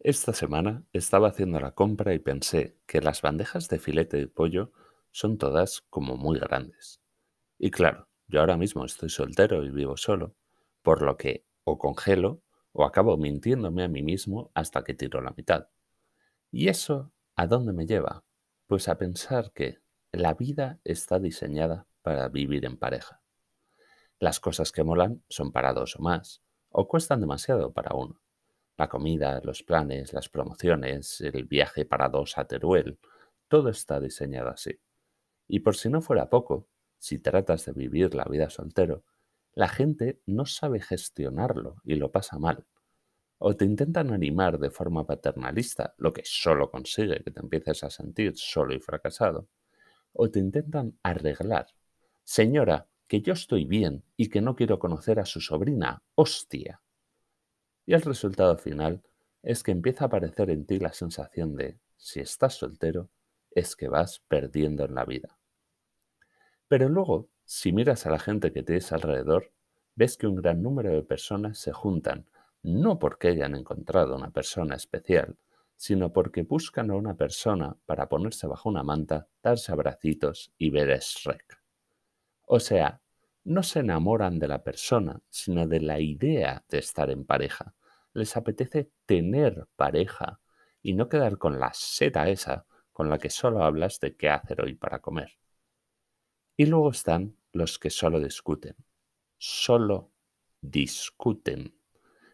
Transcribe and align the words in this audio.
Esta 0.00 0.32
semana 0.32 0.84
estaba 0.92 1.26
haciendo 1.26 1.58
la 1.58 1.72
compra 1.72 2.14
y 2.14 2.20
pensé 2.20 2.78
que 2.86 3.00
las 3.00 3.20
bandejas 3.20 3.68
de 3.68 3.80
filete 3.80 4.16
de 4.16 4.28
pollo 4.28 4.70
son 5.10 5.38
todas 5.38 5.80
como 5.90 6.16
muy 6.16 6.38
grandes. 6.38 7.02
Y 7.58 7.72
claro, 7.72 8.08
yo 8.28 8.38
ahora 8.38 8.56
mismo 8.56 8.84
estoy 8.84 9.08
soltero 9.08 9.64
y 9.64 9.70
vivo 9.70 9.96
solo, 9.96 10.36
por 10.82 11.02
lo 11.02 11.16
que 11.16 11.44
o 11.64 11.78
congelo 11.78 12.44
o 12.70 12.84
acabo 12.84 13.16
mintiéndome 13.16 13.82
a 13.82 13.88
mí 13.88 14.02
mismo 14.02 14.52
hasta 14.54 14.84
que 14.84 14.94
tiro 14.94 15.20
la 15.20 15.34
mitad. 15.36 15.66
¿Y 16.52 16.68
eso 16.68 17.12
a 17.34 17.48
dónde 17.48 17.72
me 17.72 17.84
lleva? 17.84 18.24
Pues 18.68 18.88
a 18.88 18.98
pensar 18.98 19.50
que 19.52 19.80
la 20.12 20.34
vida 20.34 20.78
está 20.84 21.18
diseñada 21.18 21.88
para 22.02 22.28
vivir 22.28 22.64
en 22.66 22.76
pareja. 22.76 23.20
Las 24.20 24.38
cosas 24.38 24.70
que 24.70 24.84
molan 24.84 25.24
son 25.28 25.50
para 25.50 25.72
dos 25.72 25.96
o 25.96 26.02
más, 26.02 26.40
o 26.68 26.86
cuestan 26.86 27.20
demasiado 27.20 27.72
para 27.72 27.96
uno. 27.96 28.20
La 28.78 28.88
comida, 28.88 29.40
los 29.42 29.64
planes, 29.64 30.12
las 30.12 30.28
promociones, 30.28 31.20
el 31.20 31.44
viaje 31.44 31.84
para 31.84 32.08
dos 32.08 32.38
a 32.38 32.44
Teruel, 32.46 32.98
todo 33.48 33.70
está 33.70 33.98
diseñado 33.98 34.50
así. 34.50 34.78
Y 35.48 35.60
por 35.60 35.74
si 35.74 35.88
no 35.88 36.00
fuera 36.00 36.30
poco, 36.30 36.68
si 36.96 37.18
tratas 37.18 37.64
de 37.66 37.72
vivir 37.72 38.14
la 38.14 38.24
vida 38.24 38.50
soltero, 38.50 39.02
la 39.52 39.68
gente 39.68 40.20
no 40.26 40.46
sabe 40.46 40.80
gestionarlo 40.80 41.82
y 41.82 41.96
lo 41.96 42.12
pasa 42.12 42.38
mal. 42.38 42.66
O 43.38 43.56
te 43.56 43.64
intentan 43.64 44.12
animar 44.12 44.60
de 44.60 44.70
forma 44.70 45.04
paternalista, 45.04 45.94
lo 45.98 46.12
que 46.12 46.22
solo 46.24 46.70
consigue 46.70 47.24
que 47.24 47.32
te 47.32 47.40
empieces 47.40 47.82
a 47.82 47.90
sentir 47.90 48.36
solo 48.36 48.74
y 48.74 48.78
fracasado. 48.78 49.48
O 50.12 50.30
te 50.30 50.38
intentan 50.38 50.96
arreglar. 51.02 51.66
Señora, 52.22 52.86
que 53.08 53.22
yo 53.22 53.32
estoy 53.32 53.64
bien 53.64 54.04
y 54.16 54.28
que 54.28 54.40
no 54.40 54.54
quiero 54.54 54.78
conocer 54.78 55.18
a 55.18 55.26
su 55.26 55.40
sobrina. 55.40 56.02
Hostia. 56.14 56.80
Y 57.88 57.94
el 57.94 58.02
resultado 58.02 58.58
final 58.58 59.02
es 59.42 59.62
que 59.62 59.70
empieza 59.70 60.04
a 60.04 60.08
aparecer 60.08 60.50
en 60.50 60.66
ti 60.66 60.78
la 60.78 60.92
sensación 60.92 61.56
de, 61.56 61.78
si 61.96 62.20
estás 62.20 62.52
soltero, 62.52 63.08
es 63.50 63.76
que 63.76 63.88
vas 63.88 64.20
perdiendo 64.28 64.84
en 64.84 64.94
la 64.94 65.06
vida. 65.06 65.38
Pero 66.68 66.90
luego, 66.90 67.30
si 67.46 67.72
miras 67.72 68.04
a 68.04 68.10
la 68.10 68.18
gente 68.18 68.52
que 68.52 68.62
tienes 68.62 68.92
alrededor, 68.92 69.54
ves 69.94 70.18
que 70.18 70.26
un 70.26 70.36
gran 70.36 70.62
número 70.62 70.92
de 70.92 71.02
personas 71.02 71.56
se 71.56 71.72
juntan, 71.72 72.26
no 72.62 72.98
porque 72.98 73.28
hayan 73.28 73.54
encontrado 73.54 74.16
una 74.16 74.32
persona 74.32 74.76
especial, 74.76 75.38
sino 75.74 76.12
porque 76.12 76.42
buscan 76.42 76.90
a 76.90 76.94
una 76.94 77.16
persona 77.16 77.74
para 77.86 78.06
ponerse 78.06 78.46
bajo 78.46 78.68
una 78.68 78.82
manta, 78.82 79.28
darse 79.42 79.72
abracitos 79.72 80.52
y 80.58 80.68
ver 80.68 80.90
Shrek. 81.00 81.58
O 82.44 82.60
sea, 82.60 83.00
no 83.44 83.62
se 83.62 83.80
enamoran 83.80 84.38
de 84.38 84.48
la 84.48 84.62
persona, 84.62 85.22
sino 85.30 85.66
de 85.66 85.80
la 85.80 86.00
idea 86.00 86.62
de 86.68 86.78
estar 86.80 87.08
en 87.08 87.24
pareja, 87.24 87.74
les 88.18 88.36
apetece 88.36 88.90
tener 89.06 89.66
pareja 89.76 90.40
y 90.82 90.92
no 90.94 91.08
quedar 91.08 91.38
con 91.38 91.58
la 91.58 91.70
seta 91.72 92.28
esa 92.28 92.66
con 92.92 93.08
la 93.08 93.18
que 93.18 93.30
solo 93.30 93.62
hablas 93.62 94.00
de 94.00 94.16
qué 94.16 94.28
hacer 94.28 94.60
hoy 94.60 94.74
para 94.74 94.98
comer. 94.98 95.38
Y 96.56 96.66
luego 96.66 96.90
están 96.90 97.36
los 97.52 97.78
que 97.78 97.90
solo 97.90 98.20
discuten. 98.20 98.74
Solo 99.36 100.10
discuten. 100.60 101.78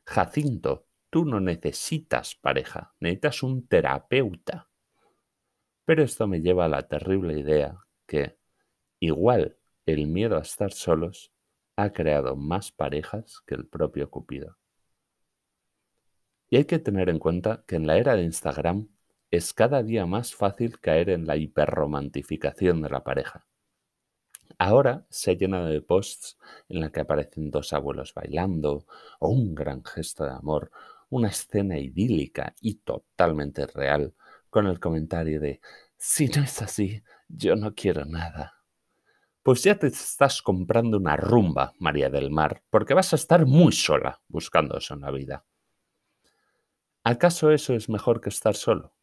Jacinto, 0.07 0.87
tú 1.11 1.27
no 1.27 1.39
necesitas 1.39 2.35
pareja, 2.35 2.95
necesitas 3.01 3.43
un 3.43 3.67
terapeuta. 3.67 4.71
Pero 5.85 6.03
esto 6.03 6.27
me 6.27 6.41
lleva 6.41 6.65
a 6.65 6.69
la 6.69 6.89
terrible 6.89 7.39
idea 7.39 7.77
que, 8.07 8.39
igual 9.01 9.59
el 9.85 10.07
miedo 10.07 10.39
a 10.39 10.43
estar 10.43 10.73
solos, 10.73 11.31
ha 11.77 11.93
creado 11.93 12.37
más 12.37 12.73
parejas 12.73 13.43
que 13.47 13.55
el 13.55 13.67
propio 13.67 14.09
Cupido. 14.11 14.57
Y 16.55 16.57
hay 16.57 16.67
que 16.67 16.79
tener 16.79 17.09
en 17.09 17.19
cuenta 17.19 17.65
que 17.67 17.75
en 17.75 17.89
la 17.89 17.99
era 17.99 18.15
de 18.15 18.23
Instagram 18.23 18.87
es 19.33 19.53
cada 19.53 19.83
día 19.83 20.07
más 20.07 20.37
fácil 20.37 20.79
caer 20.79 21.11
en 21.11 21.27
la 21.27 21.37
hiperromantificación 21.37 22.81
de 22.81 22.91
la 22.91 23.03
pareja. 23.03 23.45
Ahora 24.57 25.05
se 25.11 25.33
ha 25.33 25.35
llenado 25.35 25.67
de 25.67 25.81
posts 25.81 26.39
en 26.69 26.79
la 26.79 26.93
que 26.93 27.01
aparecen 27.01 27.51
dos 27.51 27.73
abuelos 27.73 28.14
bailando 28.14 28.87
o 29.19 29.31
un 29.31 29.57
gran 29.57 29.83
gesto 29.83 30.27
de 30.27 30.31
amor, 30.31 30.70
una 31.09 31.27
escena 31.27 31.77
idílica 31.77 32.55
y 32.61 32.77
totalmente 32.77 33.67
real, 33.67 34.14
con 34.48 34.69
el 34.69 34.79
comentario 34.79 35.41
de 35.41 35.61
si 35.97 36.29
no 36.29 36.45
es 36.45 36.63
así, 36.63 37.03
yo 37.27 37.57
no 37.57 37.75
quiero 37.75 38.05
nada. 38.05 38.63
Pues 39.43 39.64
ya 39.64 39.77
te 39.77 39.89
estás 39.89 40.41
comprando 40.41 40.98
una 40.98 41.17
rumba, 41.17 41.73
María 41.81 42.11
del 42.11 42.31
Mar, 42.31 42.63
porque 42.70 42.95
vas 42.95 43.13
a 43.13 43.17
estar 43.17 43.45
muy 43.45 43.73
sola 43.73 44.23
buscando 44.29 44.79
eso 44.79 44.95
en 44.95 45.01
la 45.01 45.11
vida. 45.11 45.45
¿Acaso 47.07 47.51
eso 47.51 47.75
es 47.75 47.89
mejor 47.89 48.20
que 48.20 48.31
estar 48.31 48.55
solo? 48.55 48.95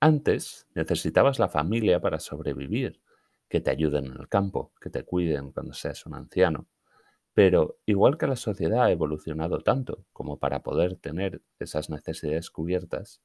Antes 0.00 0.68
necesitabas 0.74 1.38
la 1.38 1.48
familia 1.48 2.00
para 2.00 2.20
sobrevivir, 2.20 3.00
que 3.48 3.60
te 3.60 3.70
ayuden 3.70 4.06
en 4.06 4.20
el 4.20 4.28
campo, 4.28 4.72
que 4.80 4.90
te 4.90 5.04
cuiden 5.04 5.52
cuando 5.52 5.74
seas 5.74 6.06
un 6.06 6.14
anciano. 6.14 6.68
Pero 7.34 7.78
igual 7.86 8.18
que 8.18 8.26
la 8.26 8.36
sociedad 8.36 8.84
ha 8.84 8.92
evolucionado 8.92 9.60
tanto 9.60 10.06
como 10.12 10.38
para 10.38 10.62
poder 10.62 10.96
tener 10.96 11.42
esas 11.58 11.90
necesidades 11.90 12.50
cubiertas, 12.50 13.22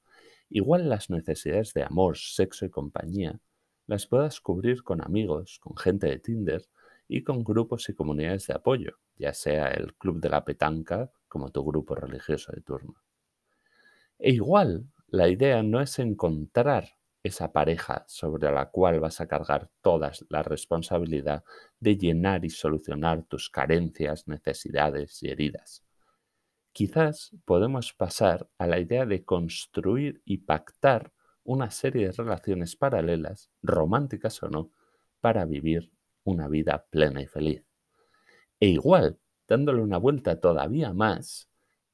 igual 0.49 0.89
las 0.89 1.09
necesidades 1.09 1.73
de 1.73 1.83
amor, 1.83 2.17
sexo 2.17 2.65
y 2.65 2.69
compañía 2.69 3.39
las 3.87 4.07
puedas 4.07 4.41
cubrir 4.41 4.83
con 4.83 5.03
amigos, 5.03 5.59
con 5.59 5.77
gente 5.77 6.07
de 6.07 6.19
Tinder 6.19 6.67
y 7.07 7.23
con 7.23 7.43
grupos 7.43 7.89
y 7.89 7.95
comunidades 7.95 8.47
de 8.47 8.55
apoyo, 8.55 8.99
ya 9.17 9.33
sea 9.33 9.67
el 9.69 9.95
club 9.95 10.21
de 10.21 10.29
la 10.29 10.45
petanca 10.45 11.11
como 11.27 11.51
tu 11.51 11.65
grupo 11.65 11.95
religioso 11.95 12.51
de 12.53 12.61
turno. 12.61 12.95
E 14.19 14.31
igual, 14.31 14.85
la 15.07 15.29
idea 15.29 15.63
no 15.63 15.81
es 15.81 15.97
encontrar 15.99 16.89
esa 17.23 17.51
pareja 17.51 18.05
sobre 18.07 18.51
la 18.51 18.69
cual 18.69 18.99
vas 18.99 19.19
a 19.21 19.27
cargar 19.27 19.69
toda 19.81 20.11
la 20.29 20.43
responsabilidad 20.43 21.43
de 21.79 21.97
llenar 21.97 22.45
y 22.45 22.49
solucionar 22.49 23.23
tus 23.23 23.49
carencias, 23.49 24.27
necesidades 24.27 25.21
y 25.23 25.29
heridas. 25.29 25.83
Quizás 26.71 27.31
podemos 27.45 27.93
pasar 27.93 28.49
a 28.57 28.67
la 28.67 28.79
idea 28.79 29.05
de 29.05 29.25
construir 29.25 30.21
y 30.25 30.39
pactar 30.39 31.11
una 31.43 31.71
serie 31.71 32.07
de 32.07 32.11
relaciones 32.11 32.75
paralelas, 32.75 33.49
románticas 33.61 34.41
o 34.43 34.49
no, 34.49 34.71
para 35.19 35.45
vivir 35.45 35.91
una 36.23 36.47
vida 36.47 36.85
plena 36.89 37.21
y 37.21 37.27
feliz. 37.27 37.65
E 38.59 38.67
igual, 38.67 39.19
dándole 39.47 39.81
una 39.81 39.97
vuelta 39.97 40.39
todavía 40.39 40.93
más, 40.93 41.48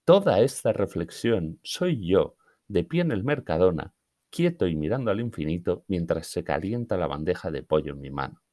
Toda 0.06 0.40
esta 0.40 0.72
reflexión 0.72 1.60
soy 1.64 2.06
yo, 2.06 2.38
de 2.68 2.84
pie 2.84 3.02
en 3.02 3.12
el 3.12 3.24
Mercadona, 3.24 3.96
quieto 4.30 4.68
y 4.68 4.76
mirando 4.76 5.10
al 5.10 5.20
infinito 5.20 5.84
mientras 5.88 6.28
se 6.28 6.44
calienta 6.44 6.96
la 6.96 7.08
bandeja 7.08 7.50
de 7.50 7.64
pollo 7.64 7.94
en 7.94 8.02
mi 8.02 8.12
mano, 8.12 8.44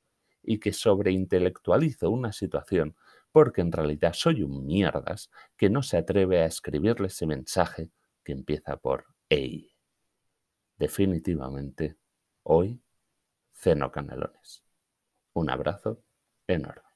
y 0.42 0.58
que 0.58 0.72
sobreintelectualizo 0.72 2.08
una 2.08 2.32
situación 2.32 2.96
porque 3.32 3.60
en 3.60 3.70
realidad 3.70 4.14
soy 4.14 4.42
un 4.42 4.64
mierdas 4.64 5.30
que 5.58 5.68
no 5.68 5.82
se 5.82 5.98
atreve 5.98 6.40
a 6.40 6.46
escribirle 6.46 7.08
ese 7.08 7.26
mensaje 7.26 7.90
que 8.24 8.32
empieza 8.32 8.78
por 8.78 9.04
EI. 9.28 9.74
Definitivamente, 10.78 11.96
hoy 12.44 12.80
ceno 13.52 13.92
canelones. 13.92 14.64
Un 15.34 15.50
abrazo 15.50 16.02
enorme. 16.46 16.91